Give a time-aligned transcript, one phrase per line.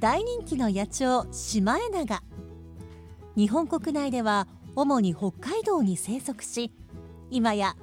[0.00, 2.22] 大人気の野鳥シマエナガ。
[3.34, 4.46] 日本国内では
[4.76, 6.70] 主に北海道に生息し
[7.30, 7.74] 今や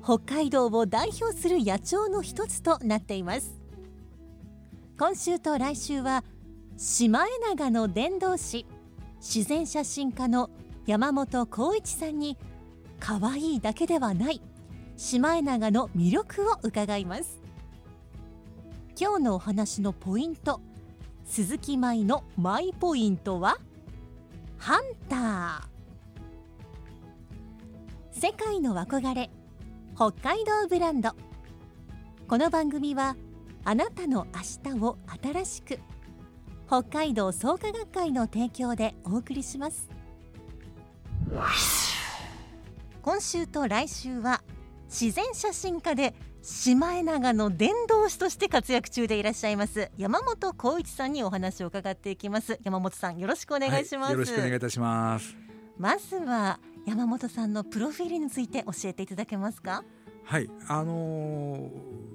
[0.00, 3.58] 北海道を代表する野鳥の一つとなっています。
[4.96, 6.22] 今週と来週は
[6.76, 8.66] シマエナガの伝道師
[9.16, 10.50] 自然写真家の
[10.86, 12.38] 山本浩一さんに
[13.00, 14.40] 可愛いだけではない
[14.96, 17.40] シマエナガの魅力を伺います。
[18.96, 20.60] 今日のお話のポイント
[21.26, 23.56] 鈴木舞のマイポイントは？
[24.58, 28.20] ハンター。
[28.20, 29.30] 世界の憧れ。
[29.96, 31.12] 北海道ブランド。
[32.28, 33.16] この番組は
[33.64, 35.80] あなたの明日を新しく。
[36.68, 39.88] 北海道創価学会の提供でお送りします。
[43.02, 44.42] 今週と来週は
[44.88, 46.14] 自然写真家で
[46.46, 52.60] シマエナガの伝道師として活躍中でいらっしゃいます山本浩一さんにお話を伺っていきます。
[52.62, 55.34] 山本さんよろしくお願いします、はい、よろしくお願いいたします。
[55.78, 59.84] まずは山本さんのプロフィールについて教えていただけますか？
[60.24, 61.70] はいあのー、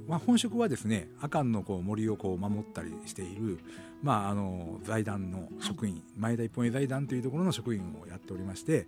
[0.08, 3.58] まあ、本職はですね阿寒のこう森をこう守ったりしている、
[4.04, 8.88] まあ、あの財団の職員、はい、前田一本絵財団というところの職員をやっておりまして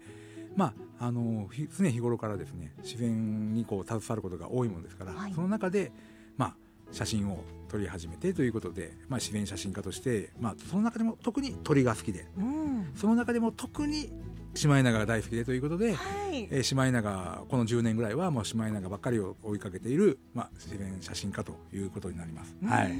[0.55, 1.47] まあ、あの
[1.77, 5.91] 常日頃からですね自然にこう携わることが多いものですから、はい、その中で、
[6.37, 6.55] まあ、
[6.91, 14.11] 写真を撮り始めてということで、まあ、自然写真家として、まあ、その中でも特に鳥が好きで、うん、その中でも特に
[14.53, 22.55] シマエナガが大好きでということで、はい、えー、シマエナガこの10年ぐらいはもうシマエナガばっかりを追いかけている、まあ、自然写真家ということになります。
[22.65, 22.91] はい、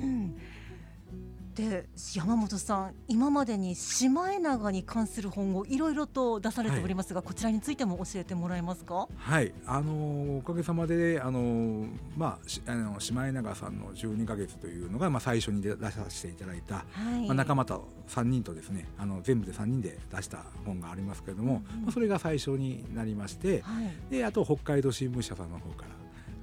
[1.55, 9.07] で山本さん今までにシマエナガに関する本をいろいろと出されておりますが、はい、こちらについても教えてもらえますか？
[9.17, 9.53] はい。
[9.65, 16.83] あのおかげさまであのまああのシマエナガさんの12か月というのが、まあ、最初に出させていただいた、は
[17.17, 25.85] い、まあ、仲間と3人とですねあの全部で3人で出した本がありますけれども、うん、まあ、それが最初になりまして、はい、であと北海道新聞社さんの方か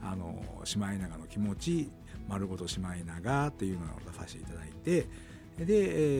[0.02, 1.90] らあのシマエナガの気持ち
[2.28, 5.06] 丸ごとシマエナガっていうのを出させていただいて
[5.58, 5.66] で、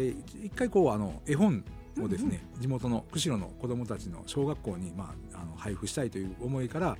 [0.08, 1.64] えー、一回こうあの絵本
[2.00, 6.96] をですね、うんうん、地元の釧路の子どもたちの小学校に、まあ、あの配布したいという思いから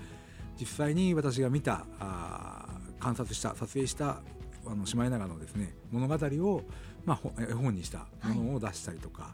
[0.61, 2.67] 実際に私が見たあ
[2.99, 4.21] 観察した撮影した
[4.67, 6.63] あのシマエナガのですね物語を、
[7.05, 9.29] まあ、絵本にしたものを出したりとか、は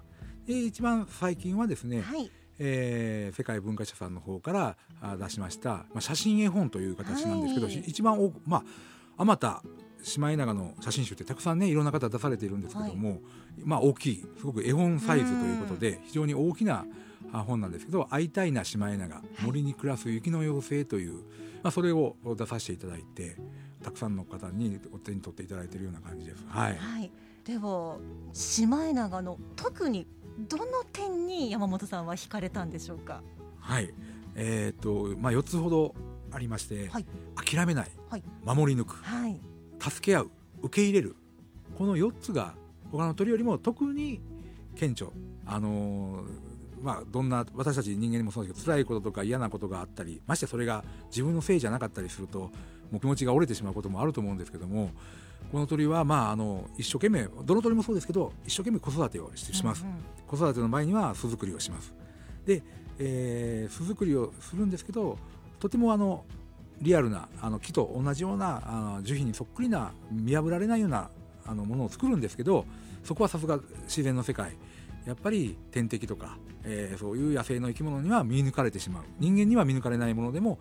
[0.47, 2.31] い、で一番最近はですね、はい。
[2.59, 8.65] えー、世界文化社さんの方から出しました、まあ、写真絵本という形なんですけど、はい、一番お、まあ、
[9.17, 9.63] あまた
[10.03, 13.21] シマエナガの写真集ってたくさんねいろんな方出されているんですけども、はい、
[13.65, 16.85] まあ大きいすごく絵本サイズということで非常に大きな
[17.33, 21.15] 本なんですけど「会いたいなシマエナガ森に暮らす雪の妖精」という、
[21.63, 23.37] まあ、それを出させていただいて
[23.83, 26.45] たくさんの方にお手に取っていただいているような感じです。
[26.47, 27.11] はい、はい、
[27.45, 27.97] では
[28.33, 30.07] シマエナガの特に
[30.49, 33.23] どの点に山本さんは惹かれたんでしょうか？
[33.59, 33.95] はい。
[34.37, 35.95] えーとまあ、4つほど
[36.35, 39.41] ありまして、はい、諦めない、はい、守り抜く、はい、
[39.81, 40.31] 助け合う
[40.63, 41.17] 受け入れる
[41.77, 42.55] この4つが
[42.91, 44.21] 他の鳥よりも特に
[44.77, 45.11] 顕著。
[45.47, 52.51] あのー、まあ、どんな私たち人間にもそうですけど辛いこととか嫌なことがあったりましてそれが自分のせいじゃなかったりすると
[52.91, 54.91] もう気持ちが折れてしまうこともあると思うんですけども
[55.53, 61.95] この鳥は、まあ、あの一生懸命どの鳥もそうですけど一生懸命子育てをします、うんうん、子育ての前には巣作りをします。
[62.47, 62.63] で、
[62.99, 65.19] えー、巣作りをするんですけど
[65.65, 66.27] とてもあの
[66.83, 71.09] リアルなあの木と同じようなあの樹皮にそっくりな見破られないような
[71.47, 72.67] あのものを作るんですけど
[73.03, 74.59] そこはさすが自然の世界。
[75.07, 79.05] やっぱり天敵とか、えー、そういう野生の生き物には見抜かれてしまう。
[79.19, 80.59] 人間には見抜かれないものでも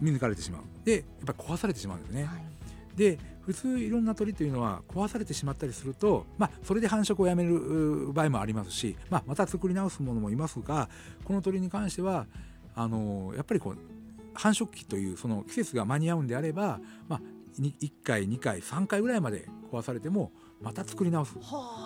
[0.00, 0.62] 見抜かれてしまう。
[0.84, 2.24] でやっぱり壊されてしまうんですね。
[2.24, 2.42] はい。
[2.96, 10.90] で普通いろんな鳥というのは壊されてしまったりすると、まあ、それで繁殖をやめる場合もありますし、まあ、また作り直すものもいますが
[11.24, 12.26] この鳥に関しては
[12.74, 13.99] あのやっぱりこう
[14.34, 17.20] 繁殖期というその季節が間に合うんであれば、まあ、
[17.58, 21.34] 1回2回3回ぐらいまで壊されてもまた作り直す。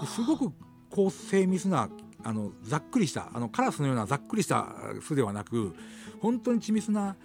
[0.06, 0.52] すごく
[0.91, 1.88] 高精密な
[2.23, 5.75] あのざっくりしたあのカラスのようなざっくりした巣ではなく
[6.20, 7.17] 本当に緻密な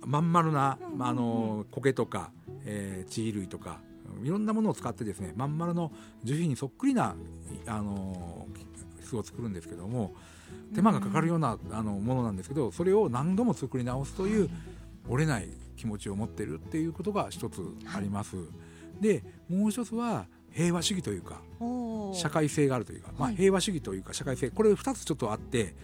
[0.00, 2.32] まん丸な、まあ、あの苔とか、
[2.64, 3.80] えー、地衣類とか
[4.24, 5.92] いろんなものを使ってですねまん丸の
[6.24, 7.14] 樹皮にそっくりな
[7.66, 8.46] あの
[9.10, 10.14] 巣を作るんですけども
[10.74, 14.48] 手間がかかるようなあのものなんですけどそれを何度も作り直すという
[15.08, 17.62] 折れない気持ちを持ってるっていうことが一つ
[17.94, 18.36] あります。
[19.00, 21.40] でもう一つは平和主義というか
[22.12, 24.50] 社会性があるというか、まあ、平和主義というか社会性。
[24.50, 25.74] これ2つちょっとあって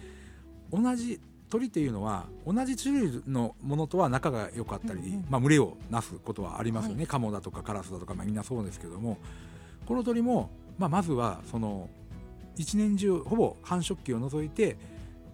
[0.71, 9.19] 同じ鳥っていうのは同じ種類のものとは仲が良かったり、うんうん、まあ、群れをなすことはありますよね、はい、カモだとかカラスだとか、まあ、みんなそうですけども
[9.87, 11.89] この鳥も、まあ、まずはその
[12.57, 14.77] 一年中ほぼ繁殖期を除いて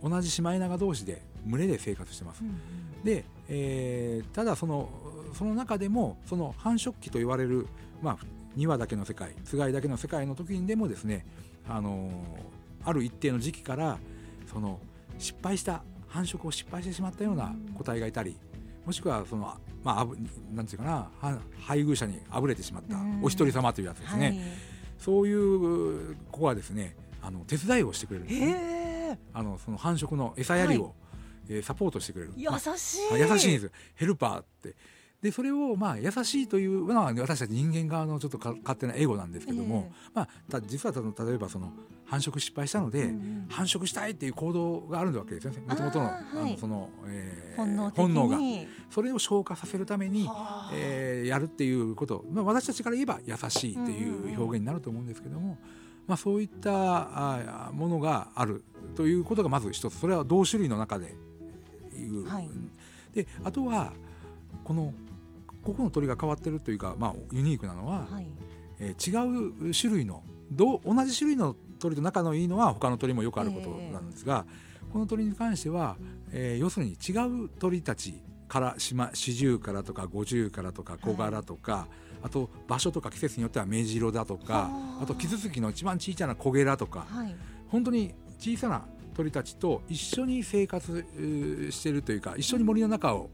[0.02, 2.42] 同じシマエナガ同士で群れで生活してます。
[2.42, 4.88] うんうん、で、えー、ただその
[5.34, 7.66] その中でもその繁殖期と言われる、
[8.02, 8.19] まあ、
[8.56, 11.24] 2羽だけの世界つがいだけの世界の時にでもですね、
[11.69, 12.12] あのー、
[12.84, 13.98] ある一定の時期から
[14.52, 14.78] その
[15.19, 18.36] 失敗した繁殖を失敗してしまったような個体がいたり
[18.84, 19.54] もしくはその、
[19.84, 20.06] まあ、
[20.54, 21.08] なんていうかな
[21.60, 24.38] 配偶者にあぶれてしまったお一人様というやつですね、はい、
[24.98, 29.19] そういう子はですねあの手伝いをしてくれるんですね。
[29.32, 30.92] あのその繁殖の餌やりを、はい、
[31.50, 32.32] えー、サポートしてくれる。
[32.36, 34.74] 優しい、まあ、優しいんですヘルパーって。
[35.22, 41.72] でそれをまあ優しいというのは私たち人間側のちょっと勝手なエゴなんですけども、えー、まあ、実は例えばその
[42.04, 45.60] 繁殖失敗したので、うん、繁殖したいっていう行動があるわけですよね。
[45.60, 48.38] もともとの,、あのその、えー、本能が。
[48.90, 50.28] それを消化させるために、
[50.74, 55.56] えー、やるっていうこと、まあ、私たちから言えば優しいっていう表現になると思うんですけども、
[56.06, 58.64] まあ、そういったあものがある
[58.96, 59.99] ということがまず一つ。
[59.99, 61.14] それは同種類の中で
[61.96, 62.28] いう。
[62.28, 62.49] はい、
[63.14, 63.93] であとは
[64.64, 64.93] この
[65.62, 68.26] 個々の鳥が変わってるというか、まあ、ユニークなのは、はい、
[68.81, 74.44] えー、違う種類のど同じ種類の鳥と仲のいいのは他の鳥もよくあることなんですが、
[74.82, 75.96] えー、この鳥に関しては、
[76.32, 78.14] えー、要するに違う鳥たち
[78.52, 78.94] からシ
[79.34, 81.87] ジュウカラとかゴジュウカラとかコガラとか、はい、
[82.25, 84.70] あと場所とか季節によってはメジロだとか
[85.00, 85.06] あ。
[85.06, 87.34] とキツツキの一番小さなコゲラとか、はい、
[87.69, 88.84] 本当に小さな
[89.14, 91.02] 鳥たちと一緒に生活
[91.70, 93.31] しているというか一緒に森の中を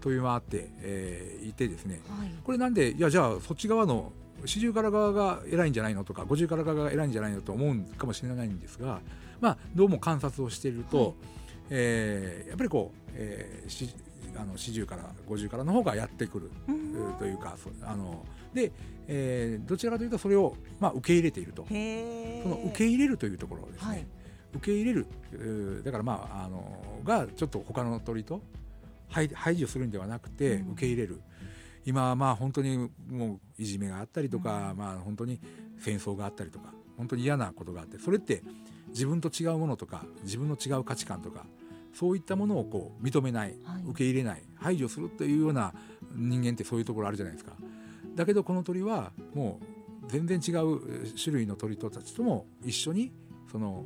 [0.00, 4.10] 飛び回って、えー、いてですね、はい、これなんでいやじゃあそっち側の
[4.46, 9.00] 四十から側が偉いんじゃないのとか五十から側が偉いんじゃないのと思うかもしれないんですが、
[9.38, 11.14] まあ、どうも観察をしていると、はい、
[11.68, 13.92] えー、やっぱりこう、えー、
[14.36, 16.50] あの四十から五十からの方がやってくる
[17.18, 18.72] というかあので、
[19.06, 21.66] えー、どちらかというとそれを、まあ、受け入れていると。
[21.68, 21.74] そ
[22.48, 24.06] の受け入れるというところですね、はい、
[24.54, 25.06] 受け入れる
[25.84, 28.42] だからまああのがちょっと他の鳥と
[29.08, 31.20] 排除するんではなくて受け入れる、うん、
[31.84, 35.40] 今はまあ本当にもういじめがあったりとか、うん、まあ本当に
[35.78, 38.42] 戦争があったりとか本当に嫌なことがあってそれって
[38.88, 41.46] 自分と違うものとか自分の違う価値観とか
[41.92, 45.74] そういったものをこう認めない、はい、受け入れない排除するというような
[46.14, 47.52] 人間ってそういうところあるじゃないですか。
[48.14, 53.12] だけどこの鳥はもう全然違う種類の鳥たちとも一緒に
[53.50, 53.84] その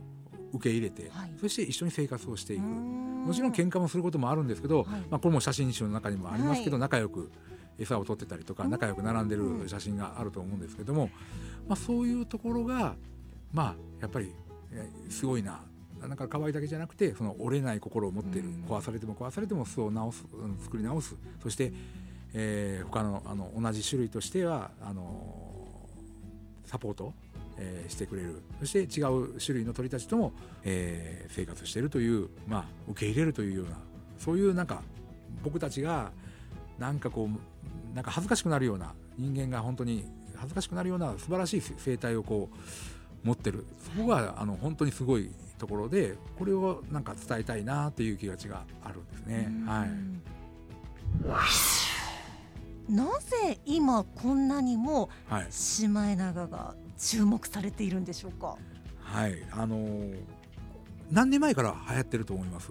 [0.53, 2.63] 受け入れて、はい、そして一緒に生活をしていく。
[2.63, 7.31] もちろん喧嘩もすることもあるんですけど、はい、まあ、これも写真集の中にもありますけど、はい、仲良く
[7.77, 11.11] 餌を取ってたりとか仲良く並んでる写真があると思うんですけども、
[11.69, 12.95] まあ、そういうところが
[13.53, 14.33] まあやっぱり
[15.11, 15.61] すごいな
[16.09, 20.25] なんか可愛いだけじゃなくてその折れない心を持っている、壊されても壊されても巣を直す
[20.63, 21.17] 作り直す。
[21.43, 21.73] そして、
[22.35, 25.47] えー、他のあの同じ種類としてはあの
[26.65, 27.13] サポート
[27.59, 28.43] えー、してくれる。
[28.61, 30.33] そして違う種類の鳥たちとも、
[30.65, 33.79] えー、生活しているという、まあ、受け入れるというような
[34.19, 34.83] そういうなんか
[35.43, 36.11] 僕たちが
[36.79, 40.05] なんかこうなんか恥ずかしくなるような人間が本当に
[40.37, 43.65] 恥ずかしくなるような素晴らしい生態をこう持ってる。
[43.97, 49.51] そこがあの本当にすごいところでこれをなんか伝えたいなっていう気がちがあるんですね。
[49.67, 49.91] はい。
[52.93, 55.11] なぜ今こんなにも
[55.51, 58.57] シマエナガが注目されているんでしょうか？
[59.01, 59.35] はい。
[59.51, 60.19] あのー、
[61.11, 62.71] 何年前から流行ってると思います？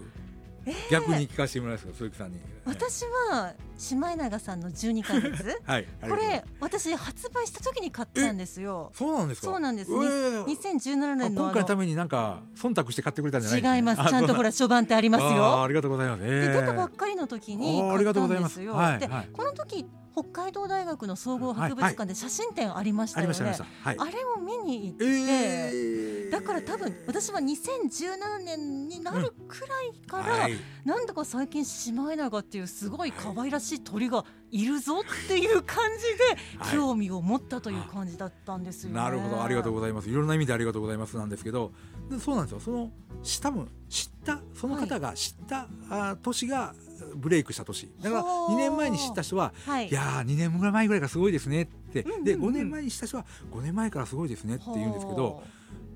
[0.90, 2.40] 逆に聞かせてもらいます鈴木さんに。
[2.66, 8.92] 私はシマエナガさんの12ヶ月はいこれ私発売した時に買ったんですよ。
[8.96, 9.48] そうなんですか？
[9.48, 9.92] そうなんです。
[9.92, 10.44] えー。
[10.46, 14.10] 2017年の今回のためになんか忖度して買ってくれたんじゃないですか違います。
[14.10, 18.74] ちゃんと ほら初版ってありますあーよありがとうございます、えでー出たばっかりの時に買ったんですよ。
[18.74, 19.30] ではいはい。
[19.32, 23.38] この時北海道大学の総合博物館で写真展ありましたよね。
[23.38, 23.66] ました。
[23.84, 23.96] はい。
[24.00, 30.58] あれを見に行って、えーだから多分私は2017年になるくらいから、はい。
[30.84, 36.76] なんだか最近シマエナガっていうすごい可愛らしい鳥がいるぞっていう感じではい。
[36.76, 38.98] 興味を持ったという感じだったんですよね。
[38.98, 39.42] なるほど。
[39.42, 40.10] ありがとうございます。
[40.10, 41.16] いろんな意味でありがとうございます。
[41.16, 41.72] なんですけど
[42.10, 42.60] でそうなんですよ。
[42.60, 42.92] その
[43.24, 46.76] し多分知ったその方が知った、あ年が
[47.16, 47.90] ブレイクした年。
[48.02, 49.88] だからほう2年前に知った人ははい。
[49.88, 52.24] いやー2年前ぐらいからすごいですねって、うんうんうん。
[52.26, 55.42] で5年前にした人は5年前からすごいですねって言うんですけど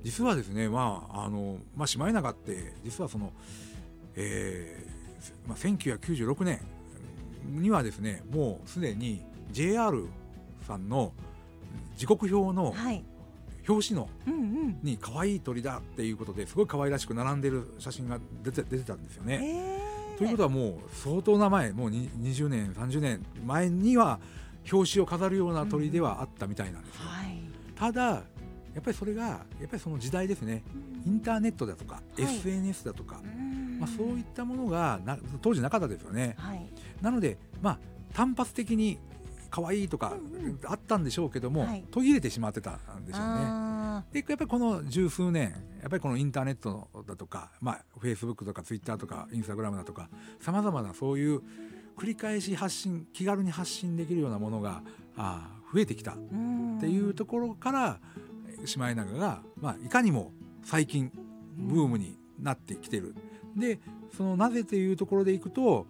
[0.03, 3.34] 実はですねまああのまあシマエナガって実はその、
[4.15, 6.62] えーまあ、1996年
[7.46, 10.06] にはですねもうすでに JR
[10.68, 11.13] さんの
[11.98, 13.03] 時刻表のはい、
[13.68, 14.79] 表紙のうんうん。
[14.84, 19.39] に可愛い鳥だっていうことですごい可愛らしく並んでる写真が出て出てたんですよね。
[19.44, 19.79] えー
[20.20, 24.20] ということはもう相当な前もうに20年30年前には
[24.70, 27.03] 表紙を飾るような鳥ではあったみたいなんですよ。
[27.06, 27.39] はい。
[27.74, 28.24] ただ
[28.79, 30.63] やっぱりそれがやっぱりその時代ですね。
[31.05, 32.24] インターネットだとか、はい。
[32.24, 33.77] SNS だとか、うん。
[33.77, 36.36] まあ、そういったものがな当時なかったですよね。
[36.38, 36.65] はい。
[37.01, 37.79] なのでまあ
[38.13, 38.98] 単発的に
[39.51, 40.59] 可愛いとかうんうん。
[40.63, 41.83] あったんでしょうけども、はい。
[41.91, 43.24] 途切れてしまってたんでしょうね。
[43.25, 50.07] あでやっぱりこの十数年やっぱりこのインターネットだとか、まあ、フェイスブックとかツイッターとかインスタグラムだとか
[50.39, 51.41] さまざまなそういう
[51.98, 54.83] 繰り返し発信気軽に発信できるようなものが
[55.17, 56.15] あー増えてきたっ
[56.79, 58.00] ていうところから
[58.66, 60.32] シマエナガが、まあ、いかにも
[60.63, 61.12] 最近
[61.58, 63.16] ブームになってきてる。
[63.56, 63.80] で
[64.16, 65.86] そのなぜというところでいくと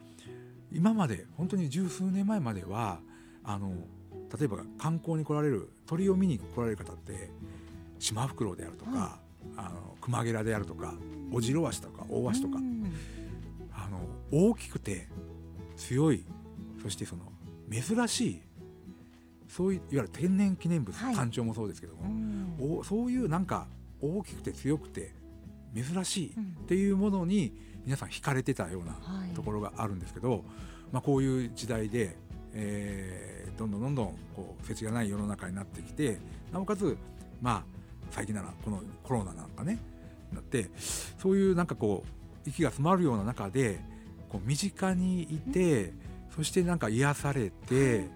[0.72, 3.00] 今まで本当に十数年前までは
[3.44, 3.74] あの
[4.38, 7.32] 例えば観光に来られる鳥を見に来られる方って
[7.98, 9.20] シマフクロウであるとか、は
[9.58, 10.94] あのクマゲラであるとか
[11.32, 12.94] オジロワシとかオオワシとか、うん。
[13.74, 14.00] あの
[14.32, 15.08] 大きくて
[15.76, 16.26] 強い
[16.82, 17.24] そしてその
[17.72, 18.42] 珍しい
[19.50, 21.40] そういういわゆる天然記念物、はい。
[21.42, 22.80] もそうですけどうも、ん。
[22.80, 23.68] おそういうなんか
[24.00, 25.14] 大きくて強くて
[25.76, 26.44] 珍しいうん。
[26.64, 27.54] っていうものに
[27.84, 29.34] 皆さん惹かれてたようなはい。
[29.34, 30.46] ところがあるんですけど、
[30.92, 32.16] まあ、こういう時代で、
[32.54, 36.18] えーどんどんどんどんこう世知がない世の中になってきて
[36.54, 36.98] なおかつ
[37.42, 37.64] まあ
[38.10, 39.80] 最近ならこのコロナなんかね
[40.32, 40.70] なって
[41.18, 42.06] そういうなんかこ
[42.46, 43.82] う息が詰まるような中で
[44.30, 45.92] こう身近にいて、
[46.34, 48.10] そしてなんか癒されて、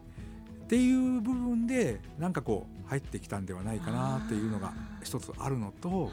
[0.73, 6.05] っていう部分でなんかこう入ってきたんではないかなっていうのが一つあるのと。
[6.05, 6.09] はい。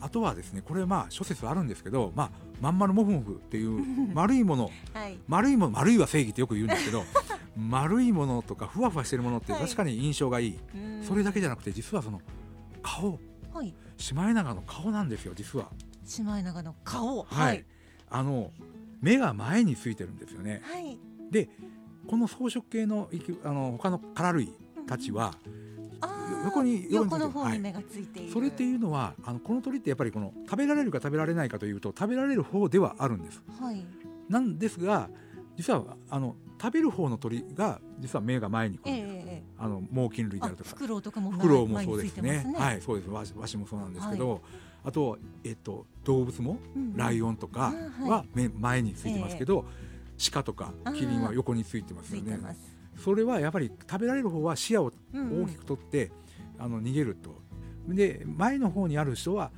[0.00, 3.82] あとはですねこれまあ諸説あるんですけど、まあ、まん丸モフモフっていう
[4.14, 5.18] 丸いものはい。
[5.28, 7.04] 丸いもの丸いは正義ってよく言うんですけど
[7.56, 9.62] 丸いものとかふわふわしてるものってはい。
[9.62, 11.02] 確かに印象がいい、うん。
[11.02, 12.22] それだけじゃなくて実はその
[12.82, 13.18] 顔。
[13.52, 13.74] はい。
[13.98, 15.70] シマエナガの顔なんですよ実は。
[16.06, 17.24] シマエナガの顔。
[17.24, 17.66] はい、
[18.08, 18.50] あの
[19.02, 20.62] 目が前についてるんですよね。
[20.64, 20.98] はい。
[21.30, 21.50] で
[22.06, 24.52] この草食系の生きあの他のカラ類
[24.86, 25.32] たちは、
[26.44, 28.32] 横に横の方に目がついている。
[28.32, 33.42] それっていうのはあのこの鳥ってやっぱりこの食べられるか食べられないかというと食べられる方ではあるんです。
[33.60, 33.84] はい。
[34.28, 35.08] なんですが
[35.56, 40.70] 実はあの食べる方の鳥が実は目が前に来ええるええあの猛禽類でああるとか。
[40.70, 42.44] フクロウとかもフクロウもそうですね。
[42.44, 43.10] ねはいそうです。
[43.10, 44.42] ワシワシもそうなんですけど、
[44.84, 49.64] あと、えっと、動物もうんライオンとかは目前についてますけど、
[50.32, 52.38] 鹿とかキリンは横についてますよね。
[53.02, 55.30] それはやっぱり食べられる方は視野をうん。
[55.30, 56.10] うん大きく取って、
[56.58, 57.42] あの逃げると。
[57.88, 59.50] で前の方にある人は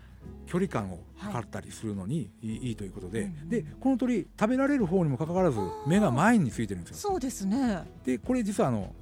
[0.47, 3.49] 距離感を測ったりするのにいい,、い、いということで、うんうん。
[3.49, 7.11] でこの鳥食べられる方にもかかわらず目が前についてるんですよ。
[7.11, 7.85] そうですね。
[8.05, 8.93] でこれ実はあの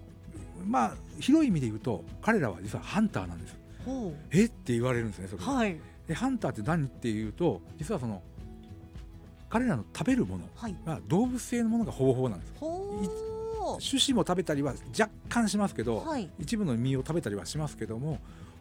[0.64, 3.56] まあ広い意味で言うと彼らは実はハンターなんです。
[3.84, 4.44] ほえ？
[4.44, 5.80] って言われるんですねそれうはい。
[6.06, 8.22] でハンターって何っていうと実はその
[9.48, 10.44] 彼らの食べるもの
[10.84, 12.52] は動物性のものがほぼほぼなんです。
[12.56, 13.26] ほう
[13.82, 16.30] 種子も食べたりは若干しますけど、はい。
[16.38, 18.20] 一部の実を食べたりはしますけども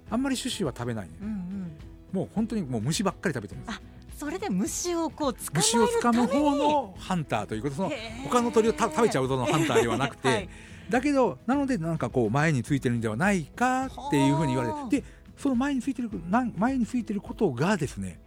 [0.10, 1.78] あんまり種子は食べないね、うんうん。
[2.12, 3.82] もう本当にもう虫ばっかり食べてるんです
[4.18, 7.92] それで虫をこう捕まえる虫を掴む方のハンターということその
[8.24, 10.50] 他の鳥をた食べちゃうぞのハンターではなくて、 はい。
[10.90, 18.20] だけどなのでなんかこう前についてるんではないかっていうふうに言わはあれてでその前についてるなん前についてることがですね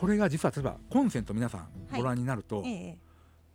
[0.00, 2.98] これが実は例えばコンセント皆さんご覧になると、ええ。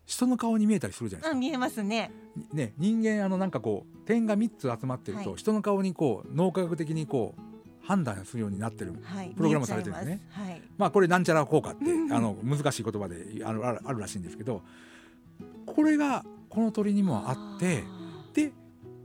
[0.06, 1.38] 人の顔に見えたりするじゃないですか。
[1.38, 2.12] あ見えますね。
[2.54, 5.40] ね、人間あのなんかこう点が3つ集まってると、はい。
[5.40, 9.30] 人の顔にこう脳科学的にこう判断するようになってるはい。
[9.30, 10.22] プログラムされてるんですね。
[10.30, 10.62] はい。
[10.78, 12.14] まあこれなんちゃら効果ってうん。
[12.14, 14.62] あの難しい言葉であのあるあるらしいんですけど
[15.66, 17.84] これがこの鳥にもあって
[18.36, 18.52] で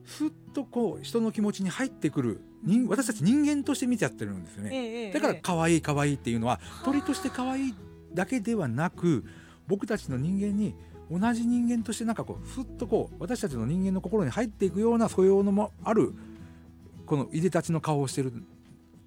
[0.05, 4.71] すっとこう人の気持ちに入ってくる人私たち人間として見ちゃってるんですよね。
[4.73, 7.75] ええだからええ可愛い可愛いっていうのは鳥として可愛い
[8.15, 9.25] だけではなく
[9.67, 10.75] 僕たちの人間に
[11.11, 16.15] 同じ人間としてなんかこうふっとこう私たちの人間の心に入っていくような素養のもある
[17.07, 18.37] このいでたちの顔をしてるっ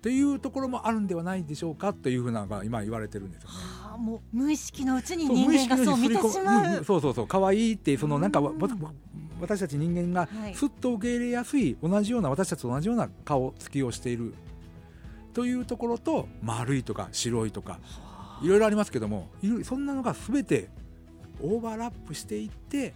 [0.01, 3.55] ていうところもあるんではないでしょうかというふうなのが今言われてるんですよね。
[3.55, 6.83] はあもう無意識のうちに人間がそう見てしまう。
[6.83, 8.41] そうそうそう可愛いってそのなんか
[9.43, 10.55] 私たち人間がはい。
[10.55, 14.33] すっと受け入れやすい同じような私たちと同じような顔つきをしている。
[15.33, 17.79] というところと丸いとか白いとか
[18.43, 19.29] いろいろありますけども
[19.63, 20.69] そんなのが全て
[21.41, 22.93] オーバーラップしていって、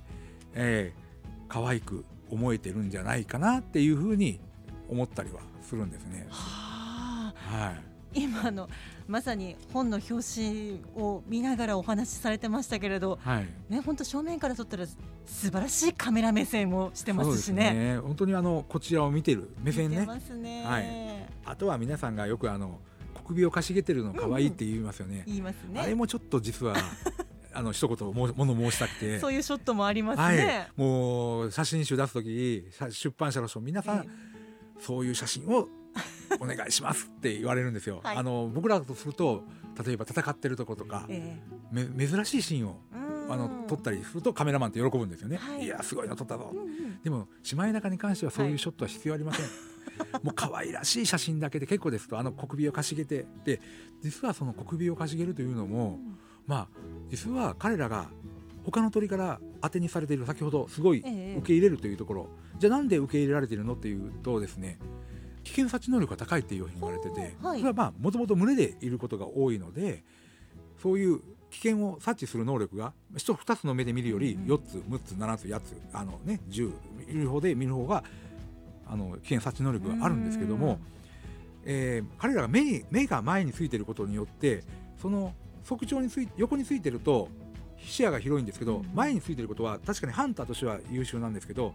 [0.53, 4.39] えー、可愛く思えてるんじゃないかなっていうふうに
[4.87, 6.27] 思ったりはするんですね。
[6.29, 7.67] はあ。
[7.67, 7.83] はい、
[8.17, 8.69] 今の
[9.07, 14.95] まさに本の表紙を見ながらお話しされてましたけれど、はいね本当正面から撮ったら素
[15.25, 17.73] 晴らしいカメラ目線をしてますすしね。
[17.73, 20.63] ね本当にあのこちらを見てる目線ねますね。
[20.65, 22.79] はいあとは皆さんがよくあの
[23.13, 25.23] 小首をかしげてるの可愛いって言いますよね。
[25.27, 25.79] 言いますね。
[25.79, 26.75] あれもちょっと実は
[27.53, 29.19] あの一言も物申したくて。
[29.19, 34.07] そういうショットもありますはいね。、もう写真集出す時写出版社の人皆さん、え
[34.79, 35.67] そういう写真を
[36.39, 38.01] お願いしますって言われるんですよ。
[38.03, 38.17] はい。
[38.17, 39.43] あの僕らとすると
[39.85, 41.39] 例えば戦ってるとことか、え
[41.71, 43.07] め珍しいシーンをうん。
[43.29, 45.37] あの撮ったりするとカメラマンって喜ぶんですよね。
[45.37, 45.65] はい。
[45.65, 46.49] い、やすごいの撮ったぞ。
[46.53, 47.01] うんうん。
[47.03, 48.53] でもシマエナガに関してはそうはい。
[48.53, 49.45] いうショットは必要ありません、
[50.23, 53.25] もう可愛らしい写真だけで結構ですとあの小首をかしげて。
[53.43, 53.59] で
[54.01, 55.99] 実はその小首をかしげるというのも
[56.45, 56.67] まあ
[57.09, 58.09] 実は彼らが
[58.63, 61.35] 他の鳥から当てにされている先ほどすごいええ。
[61.37, 62.29] 受け入れるというところ、
[62.59, 64.77] じゃあなんで受け入れられているのっていうとですね
[65.47, 67.59] 危険察知能力が高いっていうふうに言われてて、はい。
[67.59, 70.03] それはまあもともと群れでいることが多いので
[70.81, 76.73] そういう危険を察知する能力が一つ二つの目で見るよりうん4つ6つ7つ8つあのね10
[77.07, 78.03] 見る方で見る方が
[78.85, 80.79] あの危険察知能力があるんですけども、
[81.65, 84.63] えー彼らが目に目が前についてることによって
[85.01, 87.29] その側長につい横についてると
[87.79, 88.89] 視野が広いんですけど、うん。
[88.93, 91.73] 前についてることは確かにハンターとしては優秀なんですけど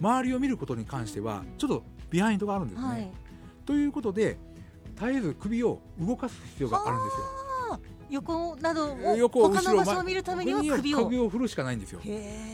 [0.00, 1.82] 周りを見ることに関してはちょっと
[2.14, 2.88] ビハインドがあるんですね。
[2.88, 3.10] はい。
[3.66, 4.38] ということで
[4.94, 7.24] 絶えず首を動かす必要があるんですよ。
[8.10, 11.04] 横などを横他の場所を見るためには首を。
[11.06, 12.00] 首を振るしかないんですよ。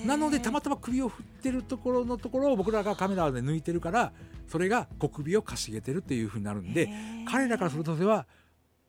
[0.07, 4.13] なのでたまたま首を振ってるところのところを僕らがカメラで抜いてるから
[4.49, 6.89] それが小首をかしげてるっていうふうになるんで
[7.31, 8.27] 彼らからするとそれは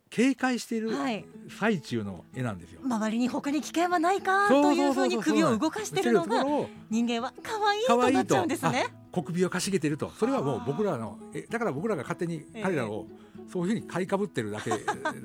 [0.09, 1.25] 警戒しているはい、
[1.59, 2.79] 最中の絵なんですよ。
[2.83, 6.45] 周りに他に危険はないかというふそうに首を動かしてるのが
[6.89, 9.00] 人間は可愛いとなっちゃうんですね。
[9.11, 13.07] 小首をかしげてるとそれはもう僕らのえだから僕らが勝手に彼らを
[13.51, 14.77] そういうふうに買いかぶってるだけな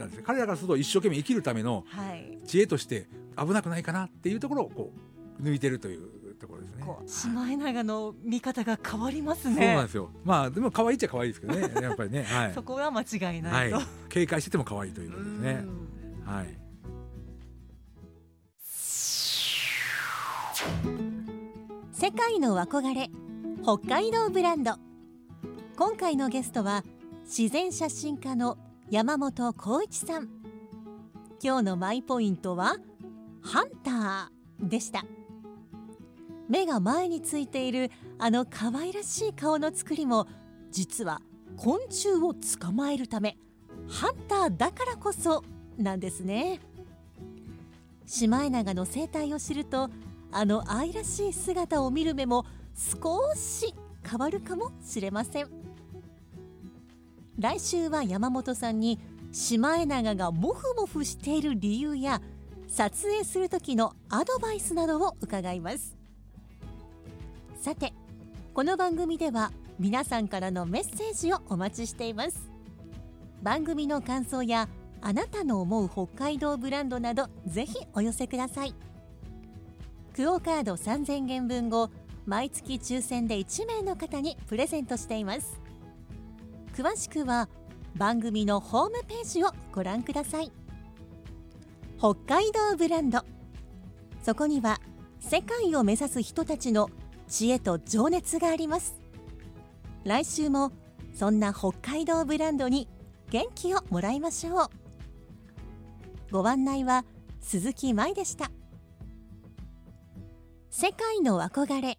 [0.04, 2.38] んですよ 彼らからすると一生懸命生きるためのはい。
[2.46, 4.92] 知恵として危なくないかなっていうところをこ
[5.38, 6.84] う抜いてるというところですね。
[7.06, 9.88] シマエナガの見方が変わりますそうなんねで。
[9.88, 10.10] すよ。
[10.24, 11.60] まあでも可愛いっちゃ可愛いですけどね。
[11.82, 12.22] やっぱりね。
[12.24, 12.54] はい。
[12.54, 13.80] そこは間違いなはいいと。。
[14.08, 15.64] 警戒してても可愛いということですね。
[16.26, 16.58] うんはい。
[21.92, 23.08] 世界の憧れ
[23.66, 24.74] 北海道ブランド。
[25.76, 26.84] 今回のゲストは
[27.24, 28.58] 自然写真家の
[28.92, 30.28] 山本浩一さん。
[31.42, 32.76] 今日のマイポイントは
[33.42, 35.04] ハンターでした。
[36.48, 40.28] 目が前についているあの可愛らしい顔の作りも
[40.70, 41.20] 実は
[41.56, 43.36] 昆虫を捕まえるため
[43.88, 45.42] ハンターだからこそ
[45.76, 46.60] なんですね。
[48.06, 49.90] シマエナガの生態を知ると
[50.30, 52.46] あの愛らしい姿を見る目も
[52.76, 53.74] 少し
[54.08, 55.48] 変わるかもしれません。
[57.38, 58.98] 来週は山本さんに
[59.32, 62.22] シマエナガがモフモフしている理由や
[62.68, 65.96] 撮影する時のアドバイスなどを伺います。
[67.60, 67.92] さて
[68.54, 72.50] この番組では皆さんからのメッセージをお待ちしています。
[73.42, 74.68] 番組の感想や
[75.02, 78.74] あなたの思う北海道ブランドなどぜひお寄せください。
[80.14, 81.90] クオカード3000元分を
[82.26, 85.60] 毎月抽選で1名の方にプレゼントしています。
[86.74, 87.48] 詳しくは
[87.96, 90.52] 番組のホームページをご覧ください。
[91.98, 93.20] 北海道ブランド。
[94.22, 94.80] そこには
[95.20, 96.90] 世界を目指す人たちの
[97.28, 99.00] 知恵と情熱があります。
[100.04, 100.72] 来週も
[101.14, 102.88] そんな北海道ブランドに
[103.30, 104.70] 元気をもらいましょう。
[106.30, 107.04] ご案内は
[107.40, 108.50] 鈴木舞でした。
[110.70, 111.98] 世界の憧れ。